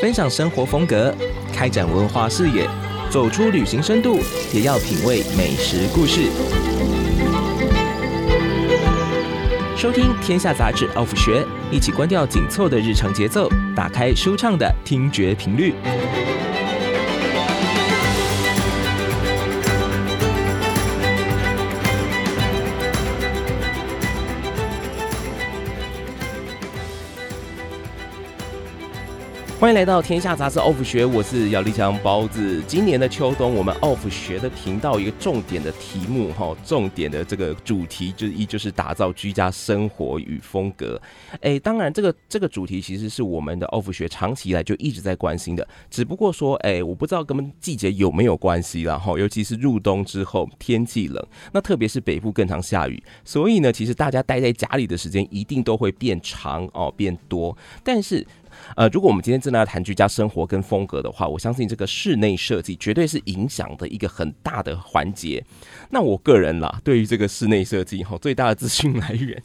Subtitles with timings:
[0.00, 1.14] 分享生活风格，
[1.54, 2.68] 开展文化视野，
[3.10, 4.18] 走出旅行深度，
[4.52, 6.28] 也要品味美食故事。
[9.74, 15.74] 收听《天下杂志》奥福学，一起关掉紧凑的日常节奏，打开舒畅的听觉频率。
[29.58, 32.62] 欢迎来到天下杂志 Off 学，我是姚立强包子。
[32.68, 41.00] 今年的秋冬，我们 Off 学的频道一个重点的题目哈，重点的这个主题之一就是打造居家生活与风格。
[41.40, 58.26] 哎，当然这个这个主题其实是我们的 Off 学长期以来就一直在关心的，只不过说哎，我不知道跟季节有没有关系了哈，尤其是入冬之后天气冷，那特别是北部更常下雨，所以呢，其实大家待在家里的时间一定都会变长哦，变多，但是。
[58.74, 65.44] 呃，如果我们今天真的要谈居家生活跟风格的话，我相信这个室内设计绝对是影响的一个很大的环节。
[65.90, 69.42] 那我个人啦，对于这个室内设计哈，最大的资讯来源。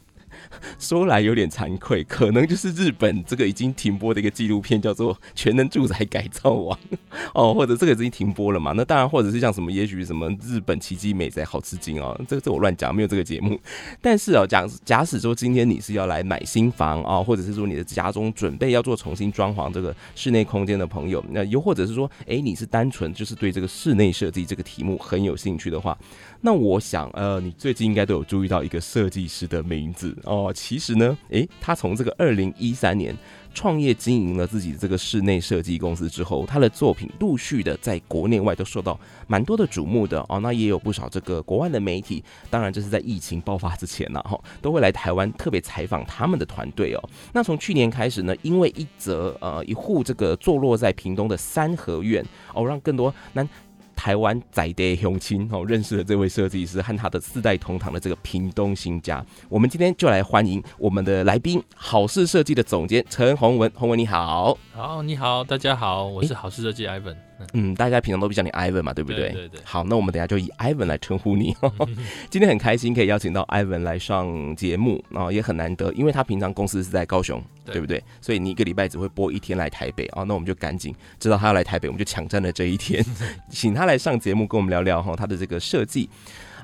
[0.78, 6.78] 说来有点惭愧，可能就是日本这个已经停播的一个纪录片，叫做《全能住宅改造王》
[7.34, 8.72] 哦，或者这个已经停播了嘛？
[8.76, 13.58] 那当然，或者是像什么，也许什么日本奇迹美宅好吃惊哦，这个这我乱讲，没有这个节目。
[14.00, 25.96] 但是哦，假假使说今天你是要来买新房啊，或者是说你的家中准备要做重新装潢这个室内空间的朋友，那又或者是说，哎，你是单纯就是对这个室内设计这个题目很有兴趣的话。
[26.44, 30.52] 那我想，呃，你最近应该都有注意到一个设计师的名字哦。
[30.52, 33.16] 其实呢，诶，他从这个二零一三年
[33.54, 38.98] 创业经营了自己这个室内设计公司之后，他的作品陆续的在国内外都受到
[39.28, 40.40] 蛮多的瞩目的哦。
[40.40, 47.10] 那也有不少这个国外的媒体，当然这是在疫情爆发之前呐，哈，都会来台湾特别采访他们的团队哦。
[47.32, 53.48] 那从去年开始呢，因为一则呃一户这个坐落在屏东的三合院哦，让更多男。
[54.02, 59.24] 台湾在地乡亲哦，认识了这位设计师和他的四代同堂的这个屏东新家。
[59.48, 63.70] 我们今天就来欢迎我们的来宾，好事设计的总监陈宏文。
[63.76, 67.14] 宏文你好，好，你好，大家好，我是好事设计 Ivan。
[67.52, 69.30] 嗯，大家平常都比较你 Ivan 嘛，对不对？
[69.30, 69.60] 对对对。
[69.64, 71.54] 好，那我们等下就以 Ivan 来称呼你。
[72.30, 78.02] 今天很开心可以邀请到 Ivan 来上节目，然后也很难得，因为他平常公司是在高雄，对，对不对？
[78.20, 83.04] 所以你一个礼拜只会播一天来台北啊，那我们就赶紧知道他要来台北，我们就抢占了这一天，
[83.50, 86.08] 请他来上节目跟我们聊聊哈他的这个设计。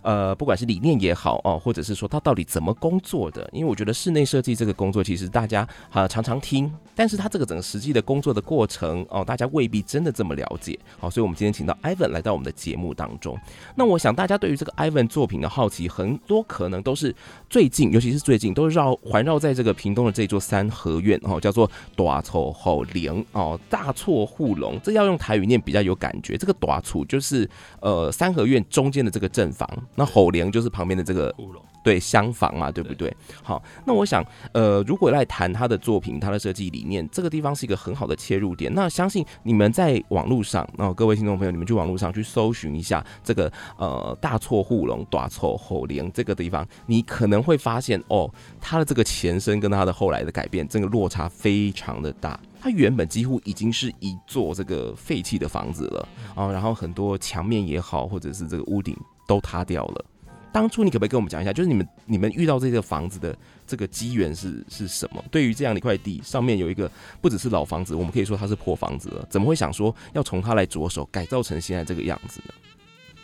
[0.03, 10.79] 呃，不管是理念也好哦，或者是说他到底怎么工作的，因为我觉得室内设计这个工作，其实大家啊常常听，但是他这个整个实际的工作的过程哦，大家未必真的这么了解。
[10.99, 13.39] 好，所以我们今天请到 Ivan 来到我们的节目当中。
[13.75, 17.15] 那我想大家对于这个 Ivan 作品的好奇，很多可能都是
[17.49, 26.37] 最近，尤其是最近，都是绕环绕在这个屏东的这座三合院哦，叫做大厝后龙哦，大厝护龙，这要用台语念比较有感觉。
[26.37, 27.49] 这个大厝就是
[27.81, 29.69] 呃三合院中间的这个正房。
[29.94, 31.34] 那吼梁就是旁边的这个
[31.82, 33.15] 对厢房嘛，对不对？
[33.43, 34.22] 好，那我想，
[34.53, 38.72] 呃，如果来谈他的作品，他的设计理念，这个地方是一个很好的切入点。
[38.75, 52.38] 那相信你们在网络上，然后各位听众朋友，你们去网络上去搜寻一下这个呃大错护龙、大错吼梁这个地方，你可能会发现哦，它的这个前身跟它的后来的改变，这个落差非常的大。
[52.60, 58.94] 它原本几乎已经是一座这个废弃的房子了啊，然后很多墙面也好，或者是这个屋顶。
[59.28, 60.05] 都塌掉了。
[60.50, 65.22] 当初你可不可以跟我们讲一下，就是你们你们遇到这个房子的这个机缘是是什么？
[65.31, 66.91] 对于这样的一块地，上面有一个
[67.21, 72.55] 不只是老房子，我们可以说它是破房子了，怎么会想说要从它来着手改造成现在这个样子呢？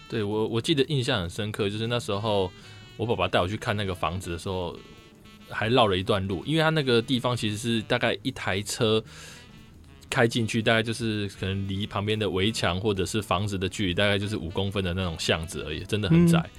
[0.06, 2.53] 对，我我记得印象很深刻，就是那时候
[2.98, 4.76] 我爸爸带我去看那个房子的时候，
[5.48, 9.03] 还绕了一段路，因为它那个地方其实是大概一台车。
[10.14, 16.38] 开进去大概就是可能离旁边的围墙或者是房子的距离大概就是五公分的那种巷子而已，真的很窄。
[16.38, 16.50] 嗯、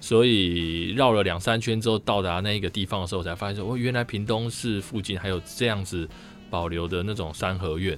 [0.00, 6.08] 所以绕了两三圈之后到达那一个地方的时候，我才发现说，哦，原来屏东市附近还有这样子
[6.50, 7.96] 保留的那种三合院。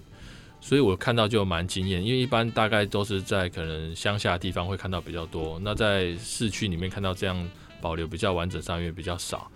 [0.60, 7.48] 所以我看到就蛮惊艳，因为一般大概都是在可能乡下的地方会看到比较多，那在市区里面看到这样
[7.80, 9.50] 保留比较完整三合院比较少。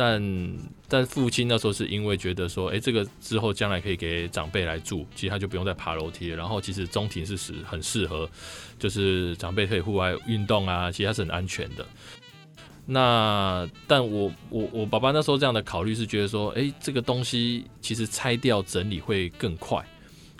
[0.00, 0.56] 但
[0.88, 6.36] 但父亲那时候是因为觉得说，哎、这个之后将来可以给长辈来住，其实他就不用再爬楼梯了。
[6.38, 8.26] 然后其实中庭是适很适合，
[8.78, 11.86] 就是长辈可以户外运动啊，其实它是很安全的。
[12.86, 19.84] 那但我我我爸爸那时候这样的考虑是觉得说，哎、这个东西其实拆掉整理会更快，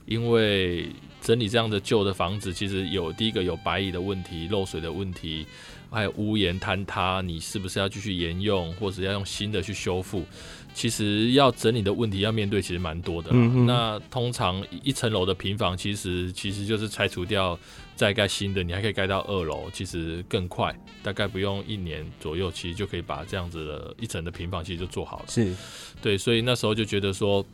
[0.07, 0.89] 因为
[1.21, 5.47] 整理这样的旧的房子，其实有第一个有白蚁的问题、漏水的问题。
[5.90, 10.25] 还有屋檐坍塌，你是不是要继续沿用，或者要用新的去修复？
[10.72, 13.31] 其实要整理的问题要面对，其实蛮多的。
[13.32, 17.58] 嗯、那通常一层楼的平房，其实其实就是拆除掉，
[17.96, 20.72] 再盖新的，你还可以盖到二楼，其实更快，
[21.02, 25.25] 大概不用一年左右，其实就可以把这样子的一层的平房其实就做好了。
[25.28, 25.52] 是，
[26.00, 27.44] 对，所以那时候就觉得说。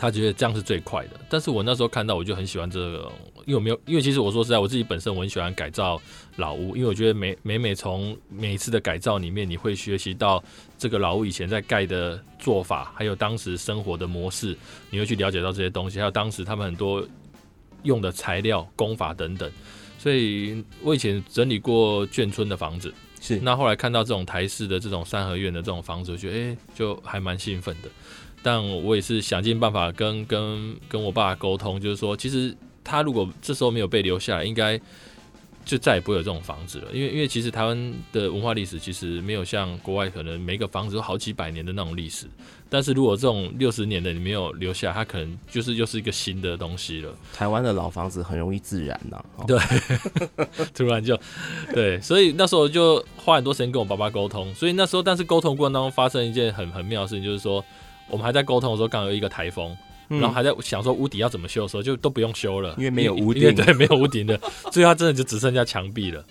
[0.00, 3.12] 他觉得这样是最快的，但是我那时候看到我就很喜欢这个，
[3.44, 6.00] 因为我没有，因为其实我说实在，我自己本身我很喜欢改造
[6.36, 10.42] 老屋，因为我觉得每每每从每一次的改造里面，你会学习到
[10.78, 14.56] 这个老屋以前在盖的做法，还有当时生活的模式，
[14.88, 17.06] 你会去了解到这些东西，还有当时他们很多
[17.82, 19.52] 用的材料、工法等等。
[19.98, 27.90] 所以我以前整理过眷村的房子，是那后来看到这种台式的这种三合院的这种房子，我觉得哎、欸，就还蛮兴奋的。
[28.42, 34.80] 但我也是想尽办法跟跟跟我爸沟通，就是说，其实他如果这时候没有被留下来，应该
[35.64, 36.88] 就再也不会有这种房子了。
[36.92, 42.26] 因为因为其实台湾的文化历史其实没有像国外可能每个房子都好几百年的那种历史。
[42.72, 47.12] 但是如果这种六十年的你没有留下，它可能就是又是一个新的东西了。
[47.34, 49.58] 台湾的老房子很容易自燃呐、啊，对，
[50.72, 51.18] 突然就
[51.74, 54.54] 对，所以那时候就花很多时间跟我爸爸沟通。
[54.54, 57.62] 所以那时候，但是沟通过程当中发生一件很很妙的事情，就是说。
[58.10, 59.76] 我们还在沟通的时候，刚好有一个台风，
[60.08, 64.38] 嗯、然后还在想说屋顶要怎么修的时候，就都不用修了，因为没有屋顶， 对，没有屋顶的，
[64.70, 66.24] 最后它真的就只剩下墙壁了。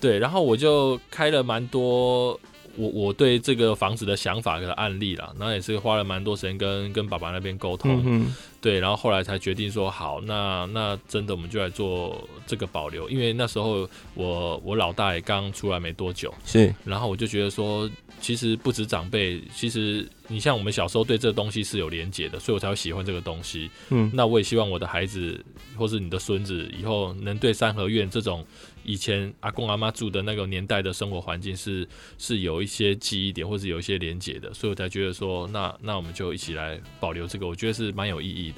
[0.00, 2.38] 对，然后我就开了蛮多
[2.76, 8.26] 我我对这个房子的想法跟案例啦，然后也是花了蛮多时间跟跟爸爸那边沟通，
[8.64, 17.90] 对，然后后来才决定说好，那那真的我们就来做这个保留，因为那时候我我老大也刚出来没多久，是，然后我就觉得说。
[18.20, 23.68] 其实不止长辈，其实你像我们小时候对这个东西是有连结的，所以我才会喜欢这个东西。
[23.90, 25.44] 嗯，那我也希望我的孩子
[25.76, 28.42] 或是你的孙子以后能对三合院这种
[28.82, 38.53] 以前阿公阿妈住的那个年代的生活环境是是有一些记忆点，或是有一些连结的，所以我才觉得说，那那我们就一起来保留这个，我觉得是蛮有意义的。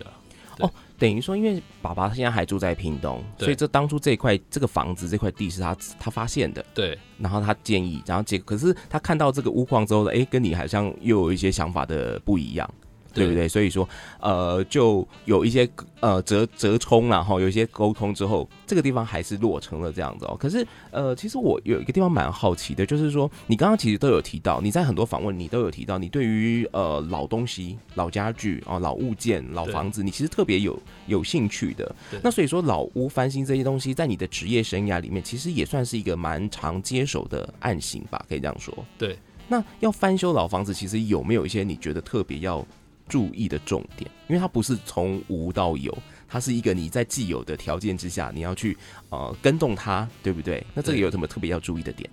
[0.58, 6.98] 哦，等于说，因为爸爸现在还住在屏东，所以这当初这块这个房子这块地是他他发现的，对。
[7.18, 12.68] 然后他建议，然后结可是他看到这个屋况之后呢，哎，跟你好像又有一些想法的不一样。
[13.16, 13.48] 对不对？
[13.48, 13.88] 所以说，
[14.20, 15.68] 呃，就有一些
[16.00, 20.36] 呃折折冲，然后有一些沟通之后，这个地方还是落成了这样子哦。
[20.38, 31.94] 可是，呃，其实我有一个地方蛮好奇的，就是说，你刚刚其实都有提到，你在很多访问你都有提到，你对于呃老东西、老家具啊、老物件、老房子，你其实特别有有兴趣的。
[32.22, 38.24] 那所以说，老屋翻新这些东西，在你的职业生涯里面，其实也算是一个蛮常接手的案型吧？
[38.28, 38.76] 可以这样说。
[38.98, 39.18] 对。
[39.48, 42.66] 那要翻修老房子，其实有没有一些你觉得特别要？
[43.08, 45.96] 注意的重点，因为它不是从无到有，
[46.28, 48.76] 它是一个你在既有的条件之下，你要去
[49.10, 50.64] 呃跟动它，对不对？
[50.74, 52.08] 那这个有什么特别要注意的点？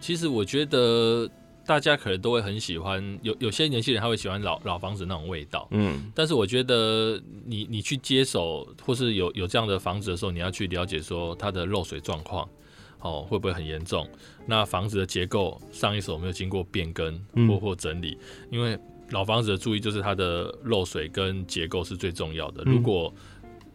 [0.00, 1.28] 其实我觉得
[1.66, 6.12] 大家可能都会很喜欢，有有些年轻人他会喜欢老老房子那种味道，嗯。
[6.14, 12.46] 但是我觉得你你去接手或是有有这样的房子的时候，你要去了解说它的漏水状况，
[13.00, 14.06] 哦会不会很严重？
[14.46, 17.18] 那房子的结构上一手没有经过变更
[17.48, 18.18] 或或整理？
[18.20, 18.78] 嗯、因为
[19.10, 22.62] 老房子的注意就是它的漏水跟结构是最重要的。
[22.64, 23.12] 如果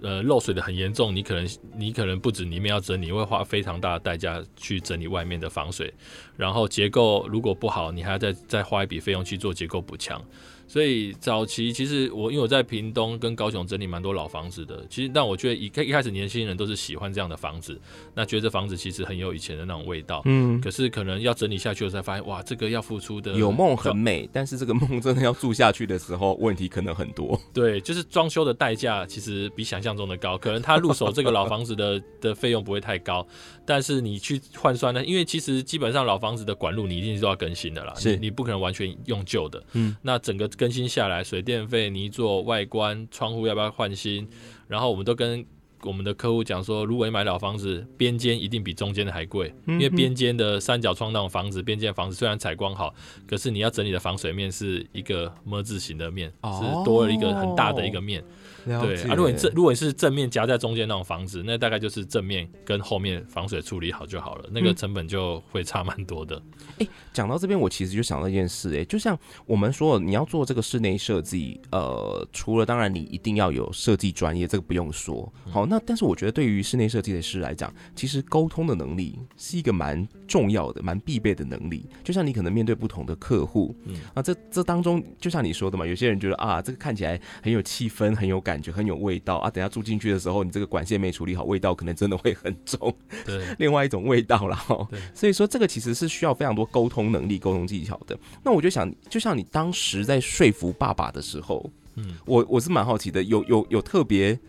[0.01, 1.47] 呃漏水的很严重，你可能
[1.77, 5.93] 你可能不止里面要整理，你会花非常大的代价去整理外面的防水。
[6.35, 10.23] 然后结构如果不好，你还要再再花一笔费用去做结构补强。
[10.69, 17.81] 所以早期其实我因为我在屏东跟高雄整理蛮多老房子的，其实但我觉得一开一开始年轻人都是喜欢这样的房子，
[18.13, 27.39] 那觉得这房子其实很有以前的那种味道，嗯，可是可能要整理下去我才发现，哇，这个要付出的有梦很美，但是这个梦真的要住下去的时候，问题可能很多。
[27.51, 33.25] 对，就是装修的代价其实比想象中的高，可能他入手这个老房子的 的费用不会太高，
[33.69, 40.49] 但是你去换算呢，因为其实基本上老房子的管路你一定是都要更新的啦，是你，你不可能完全用旧的，嗯，那整个。
[40.57, 44.27] 更新下来，水电费、泥做、外观、窗户要不要换新？
[44.67, 45.45] 然后我们都跟
[45.83, 52.93] 我们的客户讲说，如果你买老房子，边间一定比中间的还贵，因为边间的三角窗那种房子，边间房子虽然采光好，
[53.27, 58.23] 可是你要整理的防水面是一个么字形的面，是多了一个很大的一个面。
[58.65, 66.35] 对啊，如果你正如果你是正面夹在中间那种房子，那大概就是正面跟后面防水处理好就好了，那个成本就会差蛮多的。
[66.77, 75.31] 哎、嗯，讲到这边，我其实就想到一件事、欸，哎，就像我们说，你要做这个室内设计，呃，除了当然你一定要有设计专业，这个不用说。
[75.49, 81.85] 好，那但是我觉得对于室内设计的师来讲，其实沟通的能力是一个蛮重要的、蛮必备的能力。
[82.03, 92.91] 就像你可能面对不同的客户，嗯啊，这这当中就像你说的嘛，有些人觉得啊，这个看起来很有气氛、很有感觉、很有味道啊，等下住进去的时候，你这个管线没处理好，味道可能真的会很重。
[93.23, 94.87] 对， 另外一种味道了哈。
[94.89, 98.17] 对， 所以说这个其实是需要非常多沟通能力、沟通技巧的。
[98.43, 104.39] 那我就想，就像你当时在说服爸爸的时候，嗯，我我是蛮好奇的，有有有特别。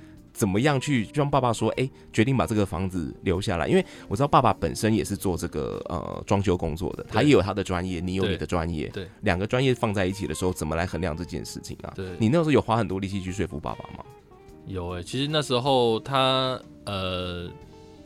[0.40, 3.68] 怎么样去让爸爸说，哎、欸，决定把这个房子留下来？
[3.68, 11.92] 因为我知道爸爸本身也是做这个呃装修工作的，他也有他的专业，你有你的专业，对，两个专业放在一起的时候，怎么来衡量这件事情啊？
[11.94, 14.02] 对，你那时候有花很多力气去说服爸爸吗？
[14.66, 17.46] 有哎、欸，其实那时候他呃，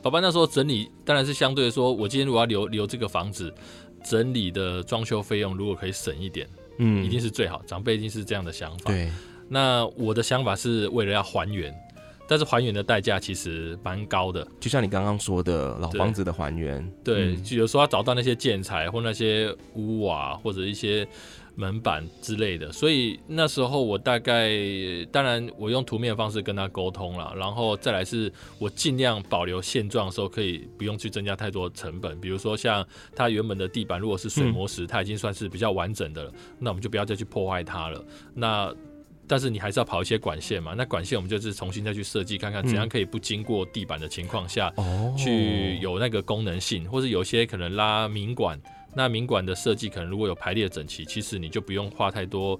[0.02, 3.54] 爸爸那时候整理，当然是相对说，我今天如果要留留这个房子，
[4.04, 6.48] 整理的装修费用如果可以省一点，
[6.78, 8.90] 嗯，一定是最好，长辈一定是这样的想法。
[8.90, 9.08] 对，
[9.48, 11.72] 那我的想法是为了要还原。
[12.26, 21.06] 但是还原的代价其实蛮高的，就像你刚刚说的老房子的还原，对，就有时候要找到那些建材或那些屋瓦或者一些
[21.54, 24.50] 门板之类的，所以那时候我大概，
[25.12, 38.04] 当然我用图面的方式跟他沟通了，然后再来是我尽量保留现状的时候，可以不用去增加太多成本，比如说像它原本的地板如果是水磨石，它已经算是比较完整的了，嗯、那我们就不要再去破坏它了，
[38.34, 38.74] 那。
[39.26, 40.74] 但是你还是要跑一些管线嘛？
[40.76, 44.72] 那管线我们就是重新再去设计，看看怎样可以不经过地板的情况下，
[45.16, 48.60] 去有那个功能性，或是有些可能拉明管，
[48.94, 52.58] 那明管的设计可能如果有排列整齐，其实你就不用花太多。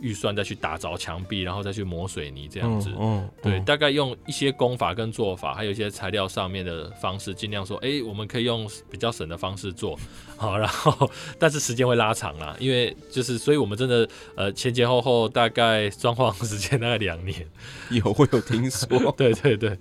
[0.00, 9.96] 预算再去打凿墙壁，然后再去磨水泥这样子，嗯，对，大概用一些工法跟做法，还有一些材料上面的方式，尽量说，哎，我们可以用比较省的方式做，
[10.44, 17.46] 好，然后但是时间会拉长啦，因为就是，所以我们真的呃前前后后大概装潢时间大概两年，
[17.90, 18.86] 有会有听说，
[19.16, 19.78] 对对对，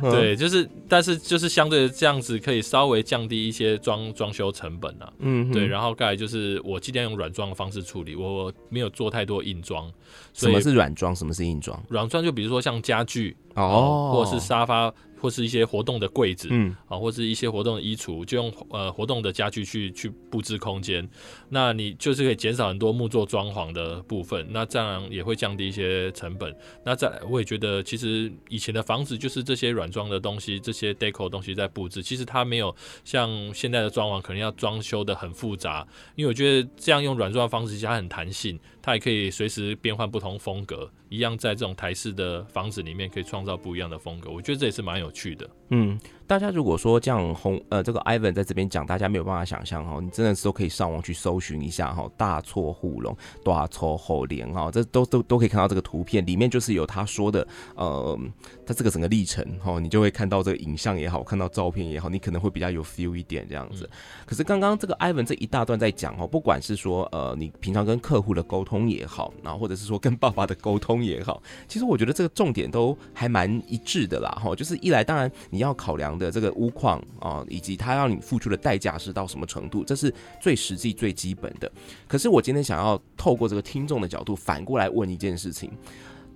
[0.00, 9.40] 对，就是但是就是相对的这样子可以稍微降低一些装装修成本啊，嗯，对，然后盖就是我尽量用软装的方式处理，我没有做太多。
[9.40, 9.90] 硬装，
[10.34, 11.16] 什么是软装？
[11.16, 11.82] 什么是硬装？
[11.88, 14.92] 软装就比如说像家具哦，或者是沙发。
[15.20, 21.08] 或是一些活动的柜子，嗯，啊，或是一些活动的衣橱，就用呃活动的家具去去布置空间，
[21.48, 26.54] 那你就是可以减少很多木作装潢的部分，那这样也会降低一些成本。
[26.84, 32.74] 那再来，我也觉得其实以前的房子就是这些软装的东西，这些 deco 东西在布置，其实它没有
[33.04, 35.86] 像现在的装潢可能要装修的很复杂，
[36.16, 38.58] 因为我觉得这样用软装的方式，其实它很弹性，
[38.90, 45.96] 它也可以随时变换不同风格，一样在这种台式的房子里面可以创造不一样的风格，我觉得这也是蛮有趣的，嗯。
[46.30, 57.44] 大家如果说这样红呃，这个 Ivan 在这边讲，大家没有办法想象哈，你真的是都可以上网去搜寻一下哈，大错户龙，大错后连哈，这都都都可以看到这个图片，里面就是有他说的
[57.74, 58.16] 呃，
[58.64, 63.90] 他这个整个历程哈，你就会看到这个影像也好，看到照片也好，你可能会比较有 feel 一点这样子。
[64.24, 76.19] 可是刚刚这个 Ivan 这一大段在讲哦，不管是说呃，你平常跟客户的沟通也好，然后或者是说跟爸爸的沟通也好，其实我觉得这个重点都还蛮一致的啦哈，就是一来当然你要考量。
[76.20, 81.70] 的这个屋况啊，以及他让你付出的代价是到什么程度，这是最实际、最基本的。
[82.06, 85.72] 可是我今天想要透过这个听众的角度，反过来问一件事情。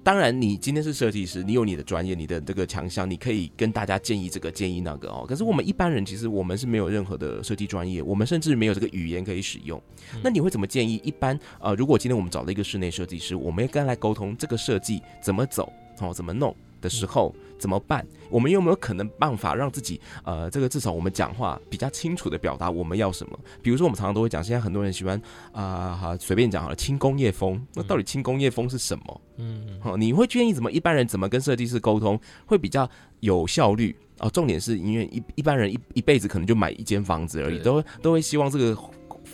[0.03, 5.25] 当然，你今天是设计师，你有你的专业，你的这个强项，你可以跟大家建议这个、建议那个哦。
[5.27, 9.81] 可是我们一般人，其实我们是没有任何的设计专业，我们甚至没有这个语言可以使用。
[10.23, 11.01] 那你会怎么建议？
[11.03, 16.55] 一般呃，如果今天我们找了一个室内设计师，我们要跟他来沟通这个设计怎么走，哦，怎么弄？
[16.85, 18.07] 的时候怎么办？
[18.29, 23.39] 我们有没有可能办法让自己呃，这个至少我们讲话比较清楚的表达我们要什么？
[23.63, 25.21] 比如说我们常常都会讲，现在很多人喜欢
[25.53, 27.67] 啊，好随便讲好了，轻工业风。
[27.73, 29.21] 那到底轻工业风是什么？
[29.39, 32.89] 嗯，好，你会建议怎么一般人怎么跟设计师沟通会比较
[33.21, 33.97] 有效率？
[34.19, 38.77] 哦，重点是因为一一般人一一辈子可能就买一间房子而已，都都会希望这个。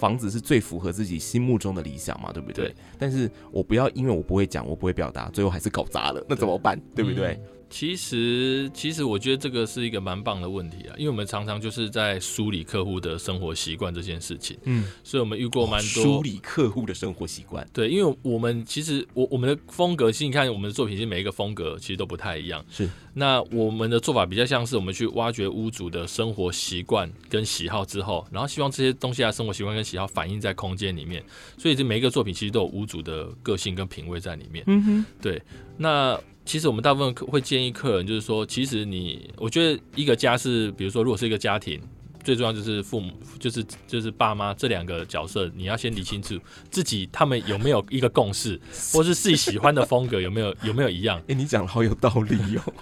[0.01, 2.69] 房子是最符合自己心目中的理想嘛，对不对？
[2.69, 6.81] 对，但是我不要，因为我不会讲，我不会表达，最后还是搞砸了，那怎么办？
[6.95, 7.35] 对，对不对？
[7.35, 17.67] 嗯其实，其实我觉得这个是一个蛮棒的问题啊，因为我们常常就是在梳理客户的生活习惯这件事情，嗯，所以我们遇过蛮多梳理客户的生活习惯。
[17.73, 22.63] 对，因为我们其实我我们的风格，其实你看我们的作品，其实每一个风格其实都不太一样。
[22.69, 31.23] 是，那我们的做法比较像是我们去挖掘屋主的生活习惯跟喜好之后，然后希望这些东西啊，生活习惯跟喜好反映在空间里面，
[31.57, 34.65] 所以这每一个作品其实都有屋主的个性跟品味在里面。
[34.67, 35.41] 嗯哼，对，
[35.77, 36.21] 那。
[36.45, 41.81] 其实我们大部分会建议客人，就是说，其实你，我觉得一个家是，比如说，如果是一个家庭，
[42.25, 46.39] 最重要就是父母，就是就是爸妈这两个角色，你要先理清楚
[46.71, 48.61] 自己他们有没有一个共识，
[48.93, 51.19] 或是自己喜欢的风格有没有 有没有一样。
[51.21, 52.73] 哎、欸，你讲的好有道理哦，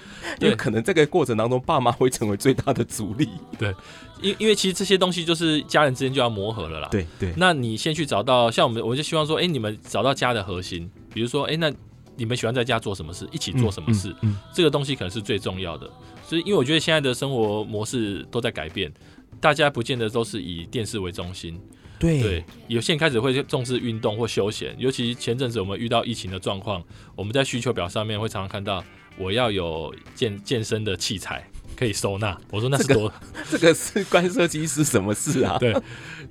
[0.40, 3.28] 因为可能这个过程当中，爸妈会成为最大的阻力。
[3.58, 3.74] 对，
[4.20, 6.88] 因因为其实这些东西就是家人之间就要磨合了啦。
[6.90, 11.72] 对对，那你先去找到像我们，我就希望说，哎、欸，你们找到家的核心，比如说，哎、欸，那
[12.18, 15.88] 你们喜欢在家做什么事，一起做什么事，嗯嗯嗯、这个东西可能是最重要的。
[16.26, 18.92] 所以，因为我觉得现在的生活模式都在改变。
[19.40, 21.60] 大家不见得都是以电视为中心，
[21.96, 26.82] 对对，有些人开始会重视运动或休闲，尤其前阵子我们遇到疫情的状况，
[27.14, 28.84] 我们在需求表上面会常常看到，
[29.16, 31.48] 我要有健健身的器材。
[31.76, 33.12] 可以收纳，我说那是多，
[33.48, 35.56] 这个、这个是关设计师什么事啊？
[35.60, 35.72] 对，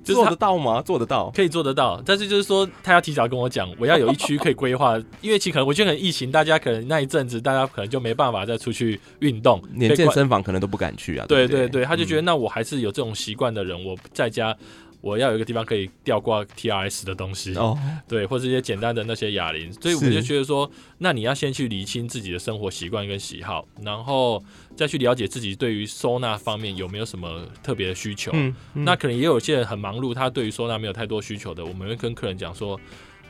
[0.04, 0.80] 就是、做得到吗？
[0.82, 11.26] 做得到，可以做得到，但是就是说他要提早跟我讲，我要有一区可以规划， 因为其实可能我觉得可能疫情，大家可能那一阵子大家可能就没办法再出去运动， 连健身房可能都不敢去啊。
[11.28, 14.56] 对对对，他就觉得那我还是有这种习惯的人，我在家。
[15.00, 17.78] 我要有一个地方可以吊挂 TRS 的东西，哦，
[18.08, 24.42] 对，或者一些简单的那些哑铃，所以我就觉得说，那你要先去理清自己的生活习惯跟喜好，然后
[24.76, 28.30] 再去了解自己对于收纳方面有没有什么特别的需求。
[28.34, 32.78] 嗯嗯、那可能也有些人很忙碌，他对于收纳没有太多需求的，我们会跟客人讲说，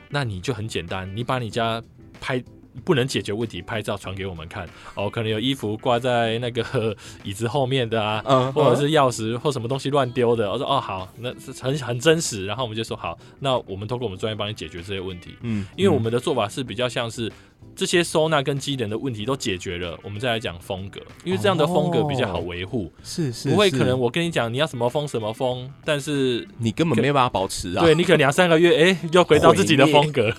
[0.08, 1.82] 那你就很简单，你把你家
[2.20, 2.42] 拍。
[2.84, 5.10] 不能解决问题，拍照传给我们看哦。
[5.10, 10.50] 可能有衣服挂在那个 椅子后面的啊，嗯、或者是钥匙或什么东西乱丢的。
[10.50, 12.46] 我说哦好，那是很很真实。
[12.46, 15.34] 然后我们就说好，那我们通过我们专业帮你解决这些问题。
[15.42, 17.30] 嗯，因为我们的做法是比较像是
[17.74, 22.90] 这些收纳跟机能的问题都解决了，我们再来讲风格，因为这样的风格比较好维护。
[23.02, 27.84] 是是，不会可能我跟你讲你要什么风什么风，但是你根本没办法保持啊。
[27.84, 30.32] 对，你可能两三个月哎、欸、又回到自己的风格。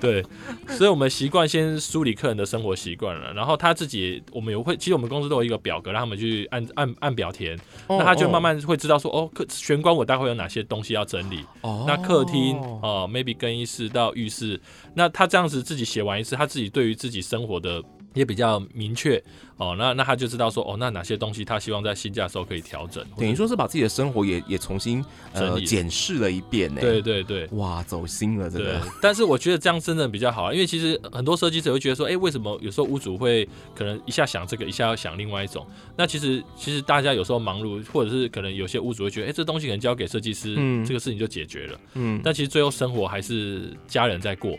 [0.00, 0.24] 对，
[0.68, 14.60] 所以我们习惯先梳理客人的生活习惯了，然后他自己，我们也会，其实我们公司都有一个表格，让他们去按按按表填，那他就慢慢会知道说，哦，客玄关我待会有哪些东西要整理，哦，那客厅哦，maybe 更衣室到浴室，
[14.94, 17.82] 那他这样子自己写完一次，他自己对于自己生活的。
[18.14, 19.22] 也比较明确
[19.56, 26.80] 哦，那那他就知道说哦，那哪些东西他希望在新家的时候可以调整，等于说是把自己的生活也也重新呃检视了一遍呢。
[26.80, 28.64] 对对对，哇，走心了这个。
[28.64, 35.66] 对，但是我觉得这样真的比较好啊，因为其实很多设计者会觉得说，哎、欸，为什么有时候屋主会可能一下想这个，一下要想另外一种？
[35.96, 44.56] 那其实其实大家有时候忙碌，或者是可能有些屋主会觉得，哎、欸，这东西可能交给设计师，嗯，这个事情就解决了，嗯，但其实最后生活还是家人在过。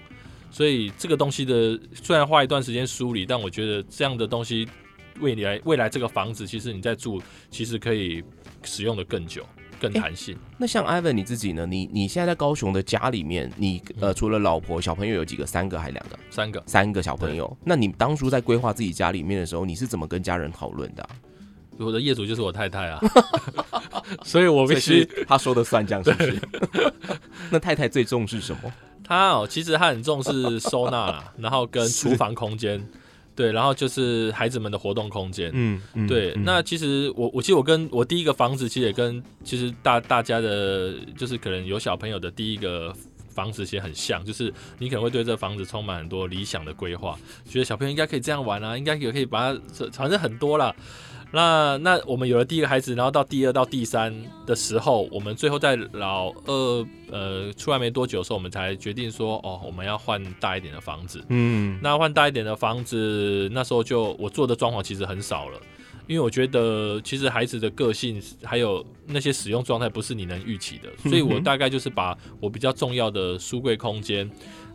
[0.52, 4.68] 所以这个东西的虽然花一段时间梳理，但我觉得这样的东西
[5.20, 8.24] 未来未来这个房子，其实你在住，其实可以
[8.64, 9.46] 使用的更久、
[9.80, 10.36] 更弹性。
[10.36, 11.66] 欸、那像 Ivan 你自己呢？
[11.66, 15.46] 你你现在在高雄的家里面，你呃除了老婆小朋友有几个？
[15.46, 16.20] 三个还两个？
[16.30, 17.58] 三个，三个小朋友。
[17.64, 21.10] 那你当初在规划自己家里面的时候，你是怎么跟家人讨论的、啊？
[21.78, 23.00] 我的业主就是我太太啊，
[24.24, 26.42] 所以我必须他说的算，这样是不是？
[27.50, 28.74] 那太太最重视什么？
[29.10, 32.80] 他哦，其实他很重视收纳啦，然后跟厨房空间，
[33.36, 36.32] 对，然后就是孩子们的活动空间，嗯，对。
[36.36, 42.94] 嗯、那其实我，我其实我跟我第一个房子，其实也跟其实大大家的，就是可能有小朋友的第一个
[43.30, 47.18] 房子其实很像，就是你可能会对这个房子充满很多理想的规划，
[47.50, 49.60] 觉得小朋友应该可以这样玩啊，应该也可以把它，
[49.92, 50.76] 反正很多啦。
[51.32, 54.14] 那那我们有了第一个孩子，然后到第二到第三
[54.46, 61.24] 的时候，我们最后在老二呃出来没多久的时候，我们才决定说，哦，我们要换大一点的房子。
[61.30, 65.60] 嗯，那换大一点的房子，那时候就我做的装潢其实很少了，
[66.08, 74.30] 因为我觉得其实孩子的个性还有那些使用状态不是你能预期的，所以我 大概就是把我比较重要的书柜空间。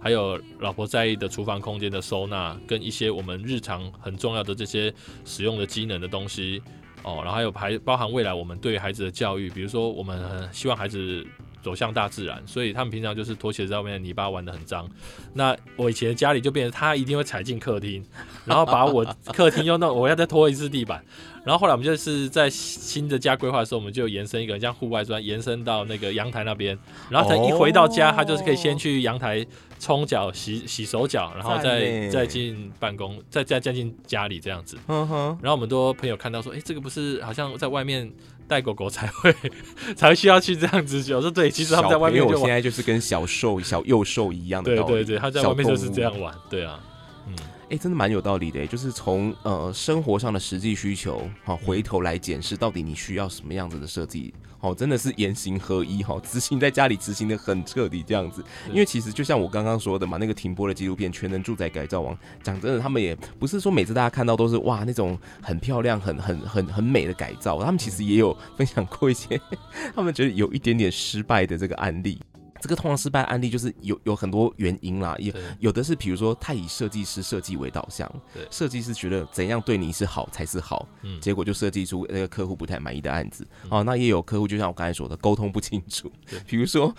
[0.05, 4.93] 还有老婆在意的厨房空间的收纳，跟一些我们日常很重要的这些
[5.25, 6.63] 使用的机能的东西。
[7.05, 11.27] 哦，然后还有还包含未来我们对孩子的教育，比如说我们希望孩子
[11.65, 14.89] 走向大自然，所以他们平常就是拖鞋在外面的泥巴玩的很脏。
[15.33, 18.05] 那我以前家里就变成他一定会踩进客厅，
[18.45, 21.03] 然后把我 客厅用到我要再拖一次地板。
[21.45, 26.79] 然后后来我们就是在新的家规划的时候，我们就延伸一个像户外砖，延伸到那个阳台那边。
[27.11, 29.45] 然后他一回到家，他就是可以先去阳台
[29.79, 34.79] 冲脚、洗洗手脚，然后再再进办公，再再再进家里这样子。
[34.89, 38.11] 然后我们多朋友看到说，哎，这个不是好像在外面
[38.47, 39.35] 带狗狗才会
[39.97, 40.99] 才会需要去这样子？
[41.15, 44.75] 我说对，其实他们在外面就，我现在就是跟小兽小幼兽一样的。
[44.77, 46.35] 对对对，他在外面就是这样玩。
[46.49, 46.81] 对啊，
[47.27, 47.35] 嗯。
[47.65, 58.45] 哎、欸，真的蛮有道理的，就是从呃生活上的实际需求，好回头来检视到底你需要什么样子的设计，好，真的是言行合一，好执行在家里执行的很彻底这样子。
[58.69, 69.41] 因为其实就像我刚刚说的嘛，那个停播的纪录片《全能住宅改造王》，讲真的，他们也不是说每次大家看到都是哇那种很漂亮、很很很很美的改造，他们其实也有分享过一些
[69.97, 72.21] 他们觉得有一点点失败的这个案例。
[72.65, 78.11] 这个通常失败案例就是有有很多原因啦，有有的是比如说太以设计师设计为导向，
[78.51, 80.89] 设计师觉得怎样对你是好才是好，
[81.21, 83.47] 结果就设计出那个客户不太满意的案子。
[83.69, 86.11] 哦，那也有客户就像我刚才说的沟通不清楚，
[86.49, 86.91] 比如说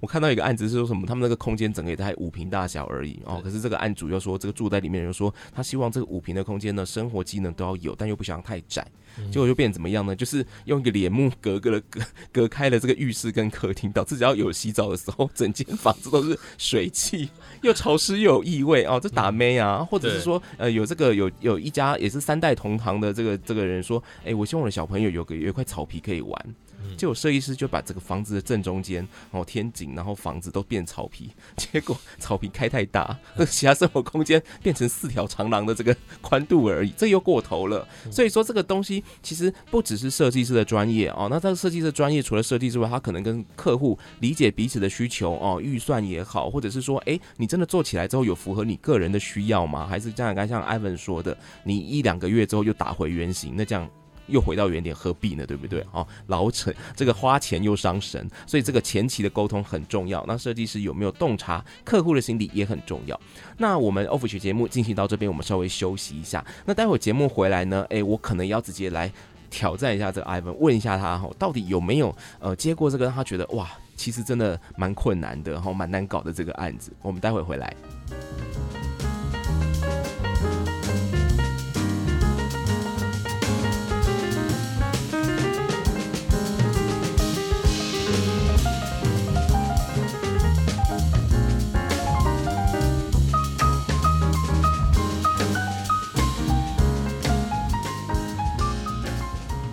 [0.00, 3.20] 我看到一个案子是说什么，他们那个空间整个也才五平大小而已。
[3.26, 8.86] 哦，可是这个案主又说这个住在里面的人说他希望这个五平的空间呢生活机能都要有，但又不想太窄。
[9.30, 10.16] 结果就变成怎么样呢？
[10.16, 12.00] 就是用一个帘幕隔隔了隔
[12.32, 17.28] 隔开了这个浴室跟客厅，导致只要有洗澡的时候，整间房子都是水汽，
[17.62, 19.00] 又潮湿又有异味哦。
[19.02, 19.84] 这打咩啊？
[19.90, 26.54] 或者是说，呃，有这个有有一家也是三代同堂的这个这个人说，哎，我希望我的小朋友有个有一块草皮可以玩。
[26.96, 28.96] 就有设计师就把这个房子的正中间
[29.30, 37.86] 然后天井，然后房子都变草皮， 结果草皮开太大，那 其他生活空间变成四条长廊的这个宽度而已，这又过头了。
[38.10, 49.86] 所以说这个东西其实不只是设计师的专业哦，那这个设计师的专业除了设计之外，他可能跟客户理解彼此的需求哦，预算也好，或者是说，哎，你真的做起来之后有符合你个人的需要吗？
[49.86, 50.34] 还是这样？
[50.34, 53.88] 刚才像 Ivan 说的，你一两个月之后又打回原形，那这样。
[54.32, 55.46] 又回到原点，何必呢？
[55.46, 55.84] 对不对？
[55.92, 60.24] 哦，老成这个花钱又伤神，所以这个前期的沟通很重要。
[60.26, 63.20] 那设计师有没有洞察客户的心理也很重要。
[63.58, 66.44] 那我们 Off 学节目进行到这边，我们稍微休息一下。
[66.64, 67.86] 那待会节目回来呢？
[67.90, 69.12] 诶，我可能要直接来
[69.50, 76.90] 挑战一下这个 Ivan，问一下他哈，到底有没有呃接过这个让他觉得哇，其实真的蛮困难的，哈，蛮难搞的这个案子。
[77.02, 78.01] 我们待会回来。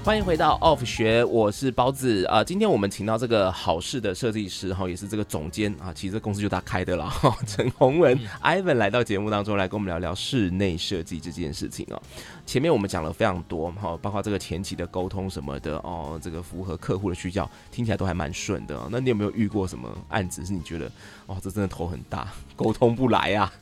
[0.09, 2.43] 欢迎回到 Off 学，我是包子啊。
[2.43, 7.37] 今天我们请到这个好事的设计师哈，也是这个总监啊，其实这公司就他开的了 哈。
[7.45, 12.01] 陈宏文、嗯、Ivan 来到节目当中来跟我们聊聊室内设计这件事情啊。
[12.43, 18.87] 前面我们讲了非常多哈，包括这个前期的沟通什么的哦，这个符合客户的需要，听起来都还蛮顺的。
[18.89, 20.91] 那你有没有遇过什么案子是你觉得
[21.27, 23.53] 哦，这真的头很大，沟通不来啊？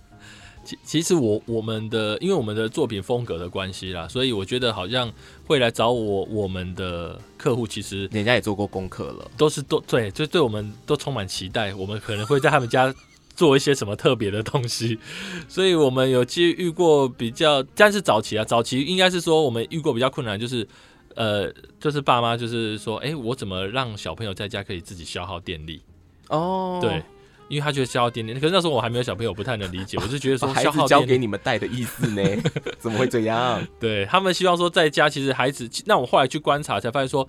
[0.67, 5.09] 其其实我我们的因为我们的作品风格的关系啦，所以我觉得好像
[5.45, 11.73] 会来找我我们的客户，其实人家也做过功课了，都是都对，就对我们都充满期待。
[11.73, 12.93] 我们可能会在他们家
[13.33, 14.99] 做一些什么特别的东西，
[15.47, 20.67] 所以我们有机遇过比较，但是早期啊，早期应该是说我们遇过比较困难，就是
[21.15, 21.49] 呃，
[21.79, 25.81] 就是爸妈就是说，哎，我怎么让小朋友在家可以自己消耗电力？
[26.27, 27.01] 哦，对。
[27.47, 29.97] 因为他觉得消耗电力，可是那时候我还没有小朋友，不太能理解。
[30.01, 32.23] 我是觉得说，孩子交给你们带的意思呢？
[32.79, 33.65] 怎么会这样？
[33.79, 37.27] 对，他们希望说在家，其实孩子，那我后来去观察才发现说，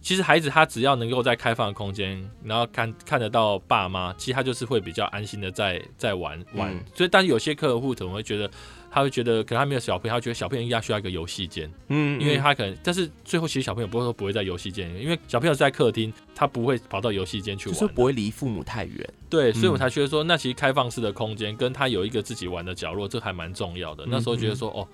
[0.00, 6.72] 其实孩子他只要能够在开放的空间，然后看看得到爸妈，其实他就是会比较安心的在在玩玩。
[6.72, 8.50] 嗯、所以，但是有些客户可能会觉得。
[8.90, 24.04] 他会觉得，可能他没有小朋友，他觉得小朋友应该需要一个游戏间，嗯，因为他可能，但是最后其实小朋友不会说不会在游戏间，因为小朋友是在客厅，他不会跑到游戏间去玩，就是不会离父母太远，对，所以我才觉得说，那其实开放式的空间跟他有一个自己玩的角落，这还蛮重要的。
[24.08, 24.86] 那时候觉得说，哦。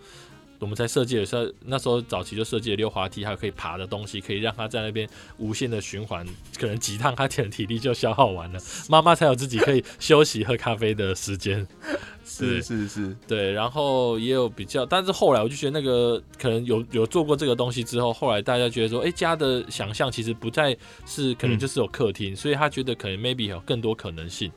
[0.58, 6.26] 我们在设计的时候，那时候早期就设计了溜滑梯，还有可以爬的东西，可以让他在那边无限的循环，
[6.58, 11.66] 可能几趟他体体力就消耗完了， 妈妈才有自己可以休息喝咖啡的时间。
[12.24, 13.52] 是是是，对。
[13.52, 24.50] 然后也有比较，但是后来我就觉得那个可能有有做过这个东西之后，后来大家觉得说，哎，家的想象其实不再是可能就是有客厅，嗯、所以他觉得可能 maybe 有更多可能性。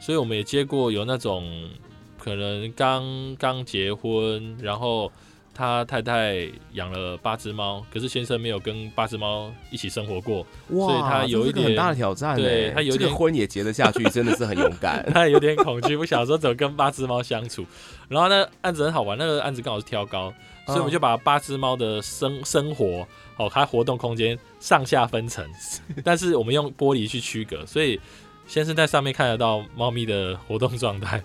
[0.00, 1.70] 所以我们也接过有那种
[2.18, 5.10] 可能刚刚结婚，然后。
[5.54, 12.36] 他太太养了八只猫，可是先生没有跟八只猫一起生活过，哇所以他有一点很大的挑战。
[12.36, 15.04] 对，他有点、这个、婚也结得下去，真的是很勇敢。
[15.14, 17.64] 他有点恐惧，不晓得说怎么跟八只猫相处。
[18.08, 20.32] 然后那案子很好玩，那个案子刚好是挑高，
[20.66, 25.48] 所以我们就把八只猫的生生活哦，它活动空间上下分层，
[26.04, 27.98] 但是我们用玻璃去区隔，所以
[28.46, 31.22] 先生在上面看得到猫咪的活动状态，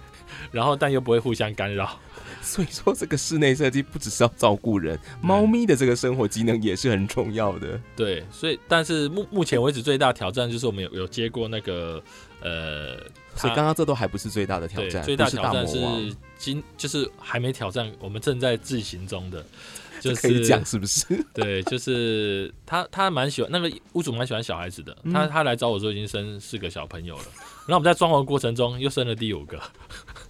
[0.51, 1.99] 然后但又不会互相干扰。
[2.41, 7.79] 所以说，这个室内设计不只是要照顾人，猫咪的这个生活机能也是很重要的。
[7.95, 12.01] 对，所以但是目目前为止最大挑战就是我们有有接过那个
[12.41, 12.95] 呃，
[13.35, 19.45] 所以刚刚这都还不是最大的挑战，最大挑战是今就是还没挑战，我们正在进行中的。
[19.99, 21.05] 就是、可以讲是不是？
[21.33, 24.97] 对，就是他，他蛮喜欢那个屋主，蛮喜欢小孩子的。
[25.11, 27.23] 他他来找我说已经生四个小朋友了，
[27.67, 29.61] 然后我们在装潢过程中又生了第五个，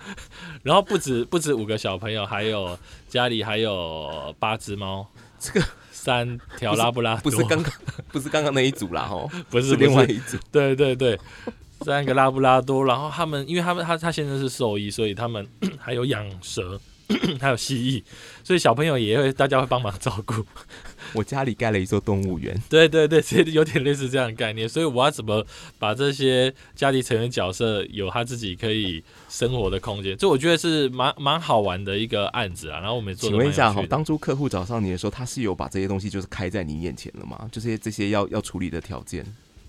[0.63, 5.07] 然后不止不止五个小朋友，还有家里还有八只猫，
[5.39, 7.73] 这个三条拉布拉多，不是刚刚
[8.11, 11.19] 不是刚刚那一组啦吼，不是，是另外一组，对对对，
[11.81, 15.47] 三个拉布拉多，然后他们因为他们他他现在是兽医，所以他们
[15.79, 16.79] 还有养蛇。
[17.41, 18.03] 还有蜥蜴，
[18.43, 20.45] 所以小朋友也会，大家会帮忙照顾。
[21.13, 24.67] 我家里盖了一座动物园，对 对对， 其实有点类似这样的概念。
[24.67, 25.45] 所以我要怎么
[25.77, 30.15] 把这些家庭成员角色有他自己可以生活的空间？
[30.17, 32.79] 这我觉得是蛮蛮好玩的一个案子啊。
[32.79, 37.47] 然后我们做，请问一下哈，当初客户找上你的时候，他是有把这些东西就是开在你眼前了吗？
[37.51, 39.25] 就是这些要要处理的条件。